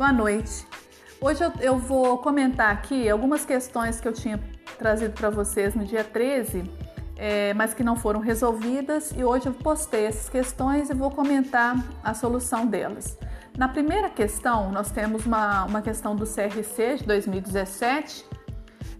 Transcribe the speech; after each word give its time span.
Boa 0.00 0.14
noite. 0.14 0.66
Hoje 1.20 1.44
eu, 1.44 1.52
eu, 1.60 1.78
vou 1.78 2.16
comentar 2.16 2.72
aqui 2.72 3.06
algumas 3.06 3.44
questões 3.44 4.00
que 4.00 4.08
eu 4.08 4.14
tinha 4.14 4.40
trazido 4.78 5.12
para 5.12 5.28
vocês 5.28 5.74
no 5.74 5.84
dia 5.84 6.02
13, 6.02 6.64
é, 7.18 7.52
mas 7.52 7.74
que 7.74 7.84
não 7.84 7.94
foram 7.94 8.18
resolvidas, 8.18 9.12
e 9.14 9.22
hoje 9.22 9.44
eu 9.44 9.52
postei 9.52 10.06
essas 10.06 10.30
questões 10.30 10.88
e 10.88 10.94
vou 10.94 11.10
comentar 11.10 11.76
a 12.02 12.14
solução 12.14 12.66
delas. 12.66 13.18
Na 13.58 13.68
primeira 13.68 14.08
questão, 14.08 14.72
nós 14.72 14.90
temos 14.90 15.26
uma, 15.26 15.66
uma 15.66 15.82
questão 15.82 16.16
do 16.16 16.24
CRC 16.24 16.96
de 17.00 17.04
2017. 17.04 18.24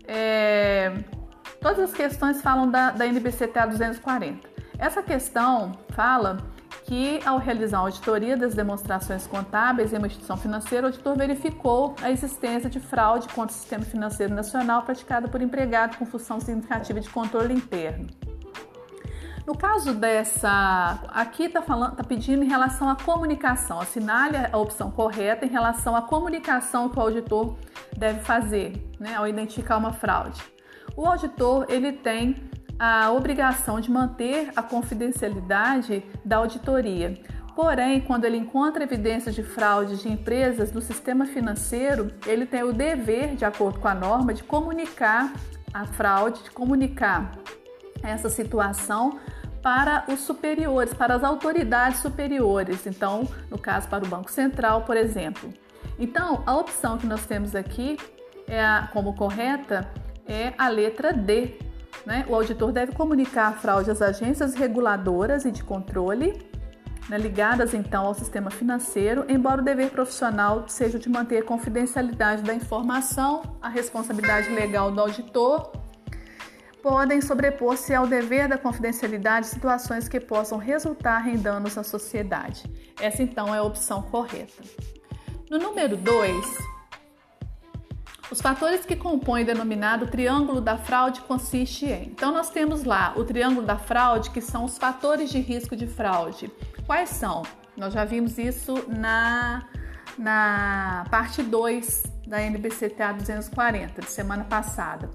É, 0.06 0.92
todas 1.62 1.78
as 1.78 1.94
questões 1.94 2.42
falam 2.42 2.70
da, 2.70 2.90
da 2.90 3.06
NBCTA 3.06 3.68
240. 3.68 4.46
Essa 4.78 5.02
questão 5.02 5.72
fala 5.94 6.36
que, 6.90 7.20
ao 7.24 7.38
realizar 7.38 7.78
a 7.78 7.80
auditoria 7.82 8.36
das 8.36 8.52
demonstrações 8.52 9.24
contábeis 9.24 9.92
em 9.92 9.96
uma 9.98 10.08
instituição 10.08 10.36
financeira, 10.36 10.88
o 10.88 10.90
auditor 10.90 11.16
verificou 11.16 11.94
a 12.02 12.10
existência 12.10 12.68
de 12.68 12.80
fraude 12.80 13.28
contra 13.28 13.54
o 13.54 13.56
sistema 13.56 13.84
financeiro 13.84 14.34
nacional 14.34 14.82
praticada 14.82 15.28
por 15.28 15.40
empregado 15.40 15.96
com 15.96 16.04
função 16.04 16.40
significativa 16.40 16.98
de 16.98 17.08
controle 17.08 17.54
interno. 17.54 18.08
No 19.46 19.56
caso 19.56 19.94
dessa, 19.94 20.98
aqui 21.10 21.44
está 21.44 21.62
tá 21.62 22.02
pedindo 22.02 22.42
em 22.42 22.48
relação 22.48 22.88
à 22.88 22.96
comunicação. 22.96 23.80
Assinale 23.80 24.36
a 24.50 24.58
opção 24.58 24.90
correta 24.90 25.46
em 25.46 25.48
relação 25.48 25.94
à 25.94 26.02
comunicação 26.02 26.88
que 26.88 26.98
o 26.98 27.02
auditor 27.02 27.54
deve 27.96 28.18
fazer, 28.18 28.84
né, 28.98 29.14
ao 29.14 29.28
identificar 29.28 29.76
uma 29.76 29.92
fraude. 29.92 30.42
O 30.96 31.06
auditor 31.06 31.66
ele 31.68 31.92
tem 31.92 32.49
a 32.80 33.12
obrigação 33.12 33.78
de 33.78 33.90
manter 33.90 34.50
a 34.56 34.62
confidencialidade 34.62 36.02
da 36.24 36.38
auditoria. 36.38 37.20
Porém, 37.54 38.00
quando 38.00 38.24
ele 38.24 38.38
encontra 38.38 38.82
evidências 38.82 39.34
de 39.34 39.42
fraude 39.42 39.98
de 39.98 40.08
empresas 40.10 40.70
do 40.70 40.80
sistema 40.80 41.26
financeiro, 41.26 42.10
ele 42.24 42.46
tem 42.46 42.62
o 42.62 42.72
dever, 42.72 43.34
de 43.36 43.44
acordo 43.44 43.78
com 43.78 43.86
a 43.86 43.94
norma, 43.94 44.32
de 44.32 44.42
comunicar 44.42 45.30
a 45.74 45.84
fraude, 45.84 46.42
de 46.42 46.50
comunicar 46.52 47.32
essa 48.02 48.30
situação 48.30 49.18
para 49.62 50.04
os 50.08 50.20
superiores, 50.20 50.94
para 50.94 51.14
as 51.14 51.22
autoridades 51.22 52.00
superiores. 52.00 52.86
Então, 52.86 53.28
no 53.50 53.58
caso, 53.58 53.88
para 53.88 54.02
o 54.02 54.08
Banco 54.08 54.30
Central, 54.30 54.84
por 54.84 54.96
exemplo. 54.96 55.52
Então, 55.98 56.42
a 56.46 56.56
opção 56.56 56.96
que 56.96 57.06
nós 57.06 57.26
temos 57.26 57.54
aqui 57.54 57.98
é 58.48 58.64
a, 58.64 58.88
como 58.90 59.14
correta 59.14 59.86
é 60.26 60.54
a 60.56 60.68
letra 60.68 61.12
D, 61.12 61.58
né? 62.06 62.24
O 62.28 62.34
auditor 62.34 62.72
deve 62.72 62.92
comunicar 62.92 63.48
a 63.48 63.52
fraude 63.52 63.90
às 63.90 64.00
agências 64.00 64.54
reguladoras 64.54 65.44
e 65.44 65.50
de 65.50 65.62
controle, 65.62 66.38
né, 67.08 67.18
ligadas 67.18 67.74
então 67.74 68.06
ao 68.06 68.14
sistema 68.14 68.50
financeiro, 68.50 69.24
embora 69.28 69.60
o 69.60 69.64
dever 69.64 69.90
profissional 69.90 70.64
seja 70.68 70.98
de 70.98 71.08
manter 71.08 71.38
a 71.38 71.42
confidencialidade 71.42 72.42
da 72.42 72.54
informação, 72.54 73.58
a 73.60 73.68
responsabilidade 73.68 74.48
legal 74.50 74.92
do 74.92 75.00
auditor 75.00 75.72
podem 76.82 77.20
sobrepor-se 77.20 77.94
ao 77.94 78.06
dever 78.06 78.48
da 78.48 78.56
confidencialidade 78.56 79.46
situações 79.46 80.08
que 80.08 80.18
possam 80.18 80.58
resultar 80.58 81.28
em 81.28 81.36
danos 81.36 81.76
à 81.76 81.82
sociedade. 81.82 82.64
Essa 83.00 83.22
então 83.22 83.54
é 83.54 83.58
a 83.58 83.62
opção 83.62 84.02
correta. 84.02 84.62
No 85.50 85.58
número 85.58 85.96
2, 85.96 86.34
os 88.30 88.40
fatores 88.40 88.84
que 88.84 88.94
compõem 88.94 89.42
o 89.42 89.46
denominado 89.46 90.06
triângulo 90.06 90.60
da 90.60 90.78
fraude 90.78 91.20
consiste 91.22 91.86
em. 91.86 92.04
Então 92.04 92.32
nós 92.32 92.50
temos 92.50 92.84
lá 92.84 93.12
o 93.16 93.24
triângulo 93.24 93.66
da 93.66 93.76
fraude, 93.76 94.30
que 94.30 94.40
são 94.40 94.64
os 94.64 94.78
fatores 94.78 95.30
de 95.30 95.40
risco 95.40 95.74
de 95.74 95.86
fraude. 95.86 96.50
Quais 96.86 97.10
são? 97.10 97.42
Nós 97.76 97.92
já 97.92 98.04
vimos 98.04 98.38
isso 98.38 98.84
na 98.88 99.66
na 100.18 101.06
parte 101.10 101.42
2 101.42 102.02
da 102.26 102.38
NBCTA 102.40 103.12
240 103.12 104.02
de 104.02 104.10
semana 104.10 104.44
passada. 104.44 105.08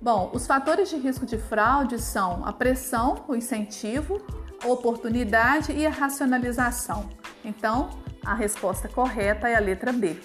Bom, 0.00 0.30
os 0.32 0.46
fatores 0.46 0.90
de 0.90 0.96
risco 0.96 1.26
de 1.26 1.38
fraude 1.38 2.00
são 2.00 2.44
a 2.46 2.52
pressão, 2.52 3.24
o 3.26 3.34
incentivo, 3.34 4.24
a 4.62 4.68
oportunidade 4.68 5.72
e 5.72 5.86
a 5.86 5.90
racionalização. 5.90 7.08
Então, 7.44 7.90
a 8.24 8.34
resposta 8.34 8.88
correta 8.88 9.48
é 9.48 9.56
a 9.56 9.60
letra 9.60 9.92
B. 9.92 10.20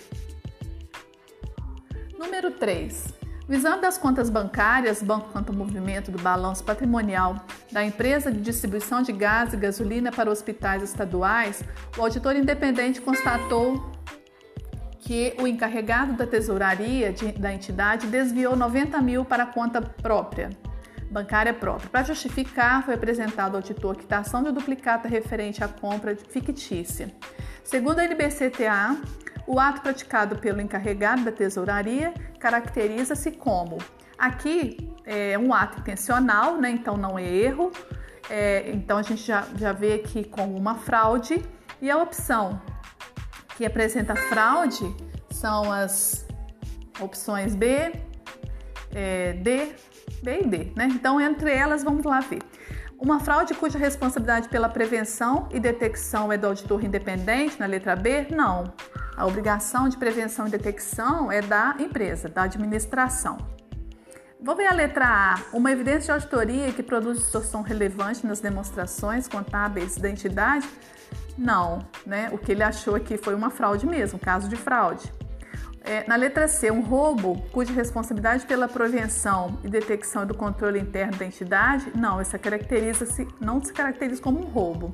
Número 2.17 2.49
3. 2.49 3.13
Visando 3.47 3.85
as 3.85 3.97
contas 3.97 4.29
bancárias, 4.29 5.03
banco 5.03 5.29
quanto 5.31 5.53
movimento 5.53 6.11
do 6.11 6.17
balanço 6.17 6.63
patrimonial 6.63 7.45
da 7.71 7.85
empresa 7.85 8.31
de 8.31 8.41
distribuição 8.41 9.03
de 9.03 9.13
gás 9.13 9.53
e 9.53 9.57
gasolina 9.57 10.11
para 10.11 10.29
hospitais 10.29 10.81
estaduais, 10.81 11.63
o 11.95 12.01
auditor 12.01 12.35
independente 12.35 12.99
constatou 12.99 13.91
que 14.99 15.33
o 15.39 15.47
encarregado 15.47 16.13
da 16.13 16.25
tesouraria 16.25 17.13
de, 17.13 17.31
da 17.33 17.53
entidade 17.53 18.07
desviou 18.07 18.55
90 18.55 18.99
mil 19.01 19.23
para 19.23 19.43
a 19.43 19.45
conta 19.45 19.79
própria, 19.79 20.49
bancária 21.09 21.53
própria. 21.53 21.89
Para 21.89 22.03
justificar, 22.03 22.83
foi 22.83 22.95
apresentado 22.95 23.51
ao 23.51 23.57
auditor 23.57 23.95
quitação 23.95 24.43
de 24.43 24.51
duplicata 24.51 25.07
referente 25.07 25.63
à 25.63 25.67
compra 25.67 26.15
fictícia. 26.15 27.13
Segundo 27.63 27.99
a 27.99 28.03
NBCTA, 28.03 28.97
o 29.47 29.59
ato 29.59 29.81
praticado 29.81 30.35
pelo 30.35 30.61
encarregado 30.61 31.23
da 31.23 31.31
tesouraria 31.31 32.13
caracteriza-se 32.37 33.31
como 33.31 33.77
aqui 34.17 34.93
é 35.05 35.37
um 35.39 35.53
ato 35.53 35.79
intencional, 35.79 36.57
né? 36.57 36.69
Então 36.69 36.97
não 36.97 37.17
é 37.17 37.25
erro. 37.25 37.71
É, 38.29 38.69
então 38.71 38.97
a 38.97 39.01
gente 39.01 39.25
já, 39.25 39.47
já 39.55 39.71
vê 39.71 39.93
aqui 39.93 40.25
como 40.25 40.57
uma 40.57 40.75
fraude 40.75 41.43
e 41.81 41.89
a 41.89 41.97
opção 41.97 42.61
que 43.55 43.65
apresenta 43.65 44.15
fraude 44.15 44.93
são 45.29 45.71
as 45.71 46.27
opções 46.99 47.55
B, 47.55 47.93
é, 48.93 49.33
D, 49.33 49.71
B 50.21 50.41
e 50.41 50.47
D, 50.47 50.71
né? 50.75 50.89
Então 50.91 51.21
entre 51.21 51.51
elas 51.51 51.83
vamos 51.83 52.03
lá 52.03 52.19
ver. 52.19 52.41
Uma 52.99 53.19
fraude 53.19 53.53
cuja 53.53 53.77
responsabilidade 53.77 54.49
pela 54.49 54.67
prevenção 54.67 55.47
e 55.51 55.59
detecção 55.59 56.33
é 56.33 56.37
do 56.37 56.47
auditor 56.47 56.83
independente, 56.83 57.59
na 57.59 57.67
letra 57.67 57.95
B? 57.95 58.27
Não. 58.31 58.73
A 59.17 59.25
obrigação 59.25 59.89
de 59.89 59.97
prevenção 59.97 60.45
e 60.45 60.51
detecção 60.51 61.31
é 61.31 61.41
da 61.41 61.75
empresa, 61.79 62.29
da 62.29 62.43
administração. 62.43 63.39
Vou 64.39 64.55
ver 64.55 64.67
a 64.67 64.73
letra 64.73 65.05
A. 65.07 65.39
Uma 65.51 65.71
evidência 65.71 66.01
de 66.01 66.11
auditoria 66.11 66.71
que 66.71 66.83
produz 66.83 67.17
distorção 67.17 67.63
relevante 67.63 68.27
nas 68.27 68.39
demonstrações 68.39 69.27
contábeis 69.27 69.97
da 69.97 70.07
entidade? 70.07 70.69
Não, 71.35 71.79
né? 72.05 72.29
O 72.31 72.37
que 72.37 72.51
ele 72.51 72.61
achou 72.61 72.93
aqui 72.93 73.17
foi 73.17 73.33
uma 73.33 73.49
fraude 73.49 73.87
mesmo, 73.87 74.19
caso 74.19 74.47
de 74.47 74.55
fraude. 74.55 75.11
É, 75.81 76.07
na 76.07 76.15
letra 76.15 76.47
C, 76.47 76.69
um 76.69 76.81
roubo 76.81 77.41
cuja 77.51 77.73
responsabilidade 77.73 78.45
pela 78.45 78.67
prevenção 78.67 79.57
e 79.63 79.67
detecção 79.67 80.27
do 80.27 80.35
controle 80.35 80.77
interno 80.77 81.17
da 81.17 81.25
entidade? 81.25 81.91
Não, 81.95 82.21
essa 82.21 82.37
caracteriza-se, 82.37 83.27
não 83.41 83.63
se 83.63 83.73
caracteriza 83.73 84.21
como 84.21 84.39
um 84.39 84.45
roubo. 84.45 84.91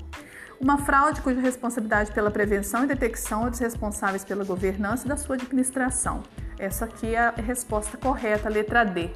Uma 0.63 0.77
fraude 0.77 1.21
cuja 1.21 1.41
responsabilidade 1.41 2.13
pela 2.13 2.31
prevenção 2.31 2.85
e 2.85 2.87
detecção 2.87 3.45
é 3.45 3.49
dos 3.49 3.59
responsáveis 3.59 4.23
pela 4.23 4.45
governança 4.45 5.05
da 5.05 5.17
sua 5.17 5.35
administração. 5.35 6.23
Essa 6.57 6.85
aqui 6.85 7.15
é 7.15 7.19
a 7.19 7.31
resposta 7.31 7.97
correta, 7.97 8.47
letra 8.47 8.85
D. 8.85 9.09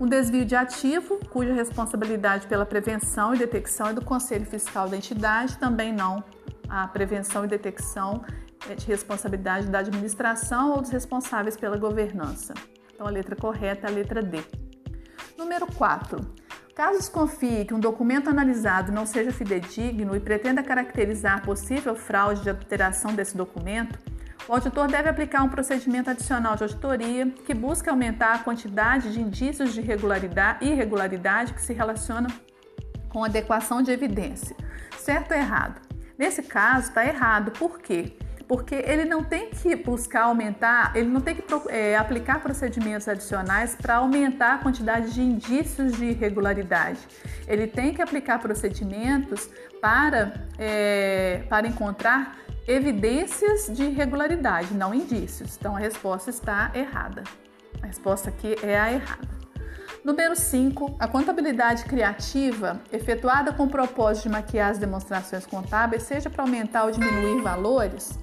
Um 0.00 0.06
desvio 0.06 0.44
de 0.44 0.54
ativo, 0.54 1.18
cuja 1.28 1.52
responsabilidade 1.52 2.46
pela 2.46 2.64
prevenção 2.64 3.34
e 3.34 3.38
detecção 3.38 3.88
é 3.88 3.92
do 3.92 4.04
Conselho 4.04 4.46
Fiscal 4.46 4.88
da 4.88 4.96
entidade, 4.96 5.58
também 5.58 5.92
não. 5.92 6.22
A 6.68 6.86
prevenção 6.86 7.44
e 7.44 7.48
detecção 7.48 8.24
é 8.70 8.76
de 8.76 8.86
responsabilidade 8.86 9.66
da 9.66 9.80
administração 9.80 10.70
ou 10.70 10.82
dos 10.82 10.90
responsáveis 10.90 11.56
pela 11.56 11.76
governança. 11.78 12.54
Então 12.94 13.08
a 13.08 13.10
letra 13.10 13.34
correta 13.34 13.88
é 13.88 13.90
a 13.90 13.92
letra 13.92 14.22
D. 14.22 14.38
Número 15.36 15.66
4. 15.66 16.39
Caso 16.80 16.96
desconfie 16.96 17.66
que 17.66 17.74
um 17.74 17.78
documento 17.78 18.30
analisado 18.30 18.90
não 18.90 19.04
seja 19.04 19.30
fidedigno 19.30 20.16
e 20.16 20.18
pretenda 20.18 20.62
caracterizar 20.62 21.42
possível 21.42 21.94
fraude 21.94 22.40
de 22.40 22.48
alteração 22.48 23.14
desse 23.14 23.36
documento, 23.36 23.98
o 24.48 24.54
auditor 24.54 24.88
deve 24.88 25.06
aplicar 25.06 25.42
um 25.42 25.50
procedimento 25.50 26.08
adicional 26.08 26.56
de 26.56 26.62
auditoria 26.62 27.26
que 27.44 27.52
busca 27.52 27.90
aumentar 27.90 28.32
a 28.32 28.38
quantidade 28.38 29.12
de 29.12 29.20
indícios 29.20 29.74
de 29.74 29.82
irregularidade 29.82 31.52
que 31.52 31.60
se 31.60 31.74
relaciona 31.74 32.28
com 33.10 33.22
adequação 33.22 33.82
de 33.82 33.90
evidência. 33.90 34.56
Certo 34.96 35.32
ou 35.32 35.36
errado? 35.36 35.82
Nesse 36.16 36.42
caso, 36.42 36.88
está 36.88 37.04
errado. 37.04 37.50
Por 37.50 37.78
quê? 37.78 38.16
Porque 38.50 38.74
ele 38.74 39.04
não 39.04 39.22
tem 39.22 39.48
que 39.48 39.76
buscar 39.76 40.22
aumentar, 40.22 40.90
ele 40.96 41.08
não 41.08 41.20
tem 41.20 41.36
que 41.36 41.44
é, 41.68 41.96
aplicar 41.96 42.42
procedimentos 42.42 43.06
adicionais 43.06 43.76
para 43.76 43.98
aumentar 43.98 44.54
a 44.54 44.58
quantidade 44.58 45.14
de 45.14 45.22
indícios 45.22 45.92
de 45.92 46.06
irregularidade. 46.06 46.98
Ele 47.46 47.68
tem 47.68 47.94
que 47.94 48.02
aplicar 48.02 48.40
procedimentos 48.40 49.48
para, 49.80 50.48
é, 50.58 51.44
para 51.48 51.68
encontrar 51.68 52.38
evidências 52.66 53.68
de 53.72 53.84
irregularidade, 53.84 54.74
não 54.74 54.92
indícios. 54.92 55.56
Então 55.56 55.76
a 55.76 55.78
resposta 55.78 56.30
está 56.30 56.72
errada. 56.74 57.22
A 57.80 57.86
resposta 57.86 58.30
aqui 58.30 58.56
é 58.64 58.76
a 58.76 58.92
errada. 58.92 59.28
Número 60.02 60.34
5. 60.34 60.96
A 60.98 61.06
contabilidade 61.06 61.84
criativa, 61.84 62.80
efetuada 62.90 63.52
com 63.52 63.66
o 63.66 63.70
propósito 63.70 64.24
de 64.24 64.30
maquiar 64.30 64.72
as 64.72 64.78
demonstrações 64.78 65.46
contábeis, 65.46 66.02
seja 66.02 66.28
para 66.28 66.42
aumentar 66.42 66.86
ou 66.86 66.90
diminuir 66.90 67.42
valores, 67.42 68.18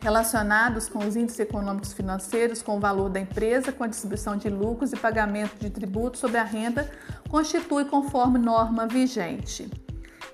relacionados 0.00 0.88
com 0.88 0.98
os 1.00 1.14
índices 1.14 1.40
econômicos 1.40 1.92
financeiros, 1.92 2.62
com 2.62 2.76
o 2.76 2.80
valor 2.80 3.10
da 3.10 3.20
empresa, 3.20 3.70
com 3.70 3.84
a 3.84 3.86
distribuição 3.86 4.36
de 4.36 4.48
lucros 4.48 4.92
e 4.92 4.96
pagamento 4.96 5.56
de 5.58 5.70
tributos 5.70 6.20
sobre 6.20 6.38
a 6.38 6.42
renda, 6.42 6.90
constitui 7.28 7.84
conforme 7.84 8.38
norma 8.38 8.86
vigente. 8.86 9.70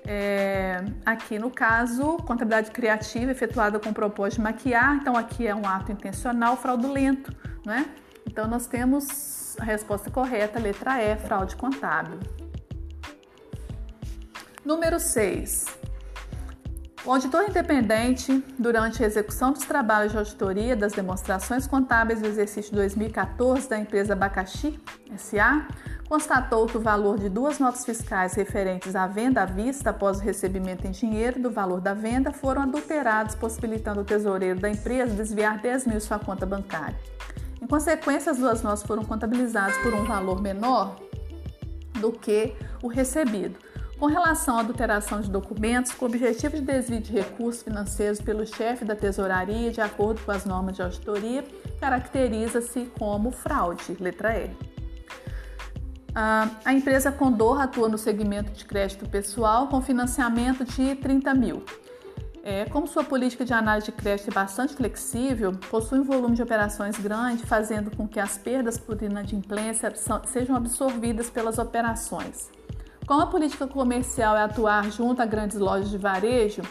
É, 0.05 0.85
aqui 1.05 1.37
no 1.37 1.51
caso, 1.51 2.15
contabilidade 2.17 2.71
criativa 2.71 3.31
efetuada 3.31 3.77
com 3.77 3.89
o 3.89 3.93
propósito 3.93 4.37
de 4.37 4.43
maquiar, 4.43 4.95
então 4.95 5.17
aqui 5.17 5.45
é 5.45 5.53
um 5.53 5.67
ato 5.67 5.91
intencional 5.91 6.55
fraudulento, 6.55 7.35
né? 7.65 7.85
Então 8.25 8.47
nós 8.47 8.67
temos 8.67 9.57
a 9.59 9.65
resposta 9.65 10.09
correta, 10.09 10.59
letra 10.59 11.03
E, 11.03 11.17
fraude 11.17 11.57
contábil. 11.57 12.19
Número 14.63 14.97
6. 14.97 15.86
O 17.07 17.13
auditor 17.13 17.45
independente, 17.47 18.43
durante 18.59 19.01
a 19.01 19.07
execução 19.07 19.53
dos 19.53 19.63
trabalhos 19.63 20.11
de 20.11 20.17
auditoria 20.17 20.75
das 20.75 20.91
demonstrações 20.91 21.65
contábeis 21.65 22.19
do 22.19 22.27
exercício 22.27 22.75
2014 22.75 23.69
da 23.69 23.79
empresa 23.79 24.11
Abacaxi 24.11 24.77
SA, 25.15 25.65
constatou 26.09 26.65
que 26.65 26.75
o 26.75 26.81
valor 26.81 27.17
de 27.17 27.29
duas 27.29 27.59
notas 27.59 27.85
fiscais 27.85 28.33
referentes 28.33 28.93
à 28.93 29.07
venda 29.07 29.43
à 29.43 29.45
vista 29.45 29.91
após 29.91 30.17
o 30.17 30.21
recebimento 30.21 30.85
em 30.85 30.91
dinheiro 30.91 31.41
do 31.41 31.49
valor 31.49 31.79
da 31.79 31.93
venda 31.93 32.33
foram 32.33 32.63
adulterados, 32.63 33.35
possibilitando 33.35 34.01
o 34.01 34.03
tesoureiro 34.03 34.59
da 34.59 34.69
empresa 34.69 35.13
desviar 35.13 35.59
10 35.61 35.87
mil 35.87 35.99
de 35.99 36.03
sua 36.03 36.19
conta 36.19 36.45
bancária. 36.45 36.99
Em 37.61 37.67
consequência, 37.67 38.33
as 38.33 38.37
duas 38.37 38.61
notas 38.61 38.83
foram 38.83 39.05
contabilizadas 39.05 39.77
por 39.77 39.93
um 39.93 40.03
valor 40.03 40.41
menor 40.41 40.97
do 42.01 42.11
que 42.11 42.53
o 42.83 42.89
recebido 42.89 43.57
com 43.99 44.05
relação 44.05 44.57
à 44.57 44.59
adulteração 44.59 45.21
de 45.21 45.29
documentos 45.29 45.91
com 45.91 46.05
o 46.05 46.07
objetivo 46.07 46.55
de 46.55 46.61
desvio 46.61 47.01
de 47.01 47.11
recursos 47.11 47.63
financeiros 47.63 48.21
pelo 48.21 48.45
chefe 48.45 48.85
da 48.85 48.95
tesouraria, 48.95 49.71
de 49.71 49.81
acordo 49.81 50.21
com 50.21 50.31
as 50.31 50.45
normas 50.45 50.75
de 50.75 50.81
auditoria, 50.81 51.43
caracteriza-se 51.79 52.91
como 52.97 53.31
fraude, 53.31 53.97
letra 53.99 54.37
E. 54.37 54.49
A 56.13 56.73
empresa 56.73 57.11
Condor 57.11 57.61
atua 57.61 57.87
no 57.87 57.97
segmento 57.97 58.51
de 58.51 58.65
crédito 58.65 59.07
pessoal 59.07 59.67
com 59.67 59.81
financiamento 59.81 60.65
de 60.65 60.95
30 60.95 61.33
mil. 61.35 61.63
É, 62.43 62.65
como 62.65 62.87
sua 62.87 63.03
política 63.03 63.43
de 63.43 63.53
análise 63.53 63.87
de 63.87 63.91
crédito 63.91 64.29
é 64.29 64.33
bastante 64.33 64.73
flexível, 64.73 65.51
possui 65.69 65.99
um 65.99 66.03
volume 66.03 66.35
de 66.35 66.41
operações 66.41 66.97
grande, 66.97 67.45
fazendo 67.45 67.95
com 67.95 68.07
que 68.07 68.19
as 68.19 68.37
perdas 68.37 68.77
por 68.77 68.99
inadimplência 69.03 69.93
sejam 70.25 70.55
absorvidas 70.55 71.29
pelas 71.29 71.57
operações. 71.57 72.49
Como 73.07 73.21
a 73.21 73.27
política 73.27 73.65
comercial 73.65 74.35
é 74.35 74.43
atuar 74.43 74.91
junto 74.91 75.21
a 75.21 75.25
grandes 75.25 75.57
lojas 75.57 75.89
de 75.89 75.97
varejo, 75.97 76.61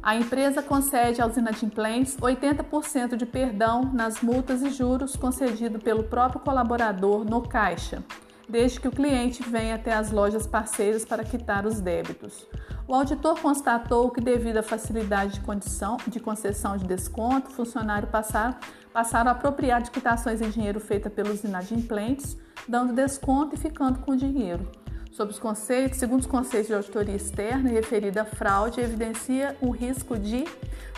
a 0.00 0.14
empresa 0.14 0.62
concede 0.62 1.20
aos 1.20 1.36
inadimplentes 1.36 2.16
80% 2.18 3.16
de 3.16 3.26
perdão 3.26 3.90
nas 3.92 4.22
multas 4.22 4.62
e 4.62 4.70
juros 4.70 5.16
concedido 5.16 5.80
pelo 5.80 6.04
próprio 6.04 6.40
colaborador 6.40 7.24
no 7.24 7.42
caixa, 7.42 8.00
desde 8.48 8.78
que 8.78 8.86
o 8.86 8.92
cliente 8.92 9.42
venha 9.42 9.74
até 9.74 9.92
as 9.92 10.12
lojas 10.12 10.46
parceiras 10.46 11.04
para 11.04 11.24
quitar 11.24 11.66
os 11.66 11.80
débitos. 11.80 12.46
O 12.86 12.94
auditor 12.94 13.40
constatou 13.40 14.08
que, 14.12 14.20
devido 14.20 14.58
à 14.58 14.62
facilidade 14.62 15.32
de, 15.32 15.40
condição, 15.40 15.96
de 16.06 16.20
concessão 16.20 16.76
de 16.76 16.84
desconto, 16.84 17.50
o 17.50 17.52
funcionário 17.52 18.06
passaram, 18.06 18.54
passaram 18.92 19.30
a 19.30 19.32
apropriar 19.32 19.82
de 19.82 19.90
quitações 19.90 20.40
em 20.40 20.48
dinheiro 20.48 20.78
feita 20.78 21.10
pelos 21.10 21.42
inadimplentes, 21.42 22.38
dando 22.68 22.92
desconto 22.92 23.56
e 23.56 23.58
ficando 23.58 23.98
com 23.98 24.12
o 24.12 24.16
dinheiro 24.16 24.81
sobre 25.12 25.34
os 25.34 25.38
conceitos, 25.38 25.98
segundo 25.98 26.20
os 26.20 26.26
conceitos 26.26 26.68
de 26.68 26.74
auditoria 26.74 27.14
externa 27.14 27.70
e 27.70 27.74
referida 27.74 28.22
à 28.22 28.24
fraude, 28.24 28.80
evidencia 28.80 29.56
o 29.60 29.70
risco 29.70 30.18
de. 30.18 30.44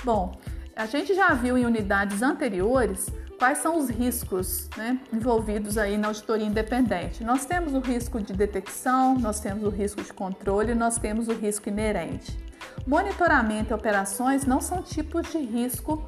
Bom, 0.02 0.38
a 0.74 0.86
gente 0.86 1.14
já 1.14 1.34
viu 1.34 1.58
em 1.58 1.66
unidades 1.66 2.22
anteriores 2.22 3.06
quais 3.38 3.58
são 3.58 3.76
os 3.76 3.88
riscos 3.90 4.68
né, 4.76 5.00
envolvidos 5.12 5.76
aí 5.76 5.98
na 5.98 6.08
auditoria 6.08 6.46
independente. 6.46 7.24
Nós 7.24 7.44
temos 7.44 7.74
o 7.74 7.80
risco 7.80 8.20
de 8.20 8.32
detecção, 8.32 9.18
nós 9.18 9.40
temos 9.40 9.64
o 9.64 9.68
risco 9.68 10.00
de 10.02 10.12
controle, 10.12 10.74
nós 10.74 10.96
temos 10.96 11.28
o 11.28 11.32
risco 11.32 11.68
inerente. 11.68 12.38
Monitoramento 12.86 13.72
e 13.72 13.74
operações 13.74 14.46
não 14.46 14.60
são 14.60 14.82
tipos 14.82 15.30
de 15.30 15.38
risco 15.38 16.06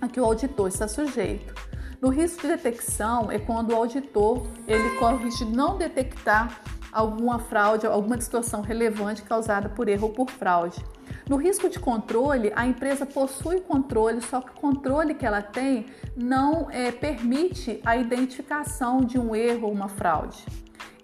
a 0.00 0.06
que 0.06 0.20
o 0.20 0.24
auditor 0.24 0.68
está 0.68 0.86
sujeito. 0.86 1.54
No 2.00 2.10
risco 2.10 2.42
de 2.42 2.48
detecção 2.48 3.32
é 3.32 3.38
quando 3.38 3.72
o 3.72 3.76
auditor 3.76 4.46
ele 4.68 4.90
corre 4.98 5.28
de 5.30 5.44
não 5.46 5.78
detectar 5.78 6.60
alguma 6.94 7.40
fraude, 7.40 7.86
alguma 7.86 8.16
distorção 8.16 8.60
relevante 8.60 9.22
causada 9.22 9.68
por 9.68 9.88
erro 9.88 10.06
ou 10.06 10.12
por 10.12 10.30
fraude. 10.30 10.82
No 11.28 11.36
risco 11.36 11.68
de 11.68 11.78
controle, 11.78 12.52
a 12.54 12.66
empresa 12.66 13.04
possui 13.04 13.60
controle, 13.60 14.20
só 14.22 14.40
que 14.40 14.50
o 14.50 14.54
controle 14.54 15.14
que 15.14 15.26
ela 15.26 15.42
tem 15.42 15.86
não 16.16 16.70
é, 16.70 16.92
permite 16.92 17.80
a 17.84 17.96
identificação 17.96 19.00
de 19.00 19.18
um 19.18 19.34
erro 19.34 19.66
ou 19.66 19.72
uma 19.72 19.88
fraude. 19.88 20.44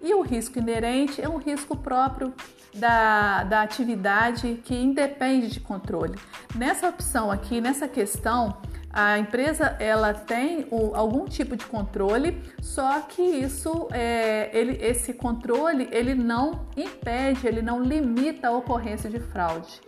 E 0.00 0.14
o 0.14 0.22
risco 0.22 0.58
inerente 0.58 1.20
é 1.20 1.28
um 1.28 1.36
risco 1.36 1.76
próprio 1.76 2.32
da, 2.74 3.44
da 3.44 3.62
atividade 3.62 4.60
que 4.64 4.74
independe 4.74 5.48
de 5.48 5.60
controle. 5.60 6.18
Nessa 6.54 6.88
opção 6.88 7.30
aqui, 7.30 7.60
nessa 7.60 7.88
questão, 7.88 8.56
a 8.92 9.18
empresa 9.18 9.76
ela 9.78 10.12
tem 10.12 10.66
o, 10.70 10.94
algum 10.96 11.24
tipo 11.24 11.56
de 11.56 11.64
controle, 11.64 12.42
só 12.60 13.00
que 13.00 13.22
isso, 13.22 13.86
é, 13.92 14.50
ele, 14.52 14.84
esse 14.84 15.12
controle, 15.14 15.88
ele 15.92 16.14
não 16.14 16.66
impede, 16.76 17.46
ele 17.46 17.62
não 17.62 17.80
limita 17.80 18.48
a 18.48 18.50
ocorrência 18.50 19.08
de 19.08 19.20
fraude, 19.20 19.80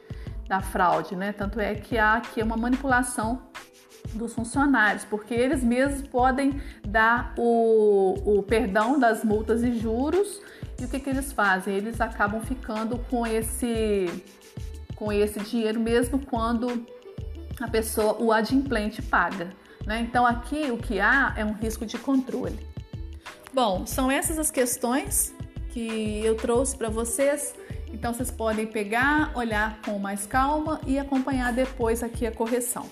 da 0.48 0.60
fraude, 0.60 1.16
né? 1.16 1.32
Tanto 1.32 1.58
é 1.58 1.74
que 1.74 1.98
há 1.98 2.14
aqui 2.14 2.40
uma 2.42 2.56
manipulação 2.56 3.42
dos 4.14 4.34
funcionários, 4.34 5.04
porque 5.04 5.34
eles 5.34 5.64
mesmos 5.64 6.06
podem 6.06 6.60
dar 6.86 7.34
o, 7.36 8.38
o 8.38 8.42
perdão 8.42 9.00
das 9.00 9.24
multas 9.24 9.62
e 9.62 9.78
juros 9.78 10.40
e 10.80 10.84
o 10.84 10.88
que, 10.88 11.00
que 11.00 11.10
eles 11.10 11.32
fazem? 11.32 11.74
Eles 11.74 12.00
acabam 12.00 12.40
ficando 12.40 12.98
com 13.10 13.26
esse 13.26 14.06
com 14.94 15.12
esse 15.12 15.40
dinheiro 15.40 15.80
mesmo 15.80 16.20
quando 16.24 16.86
a 17.62 17.68
pessoa, 17.68 18.16
o 18.20 18.32
adimplente 18.32 19.00
paga. 19.00 19.50
Né? 19.86 20.00
Então 20.00 20.26
aqui 20.26 20.70
o 20.70 20.78
que 20.78 21.00
há 21.00 21.32
é 21.36 21.44
um 21.44 21.52
risco 21.52 21.84
de 21.86 21.98
controle. 21.98 22.58
Bom, 23.52 23.86
são 23.86 24.10
essas 24.10 24.38
as 24.38 24.50
questões 24.50 25.34
que 25.70 26.22
eu 26.24 26.36
trouxe 26.36 26.76
para 26.76 26.88
vocês. 26.88 27.54
Então 27.92 28.14
vocês 28.14 28.30
podem 28.30 28.66
pegar, 28.66 29.32
olhar 29.34 29.80
com 29.82 29.98
mais 29.98 30.26
calma 30.26 30.80
e 30.86 30.98
acompanhar 30.98 31.52
depois 31.52 32.02
aqui 32.02 32.26
a 32.26 32.32
correção. 32.32 32.88